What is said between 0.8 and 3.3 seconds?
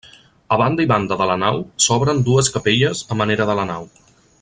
i banda de la nau s'obren dues capelles a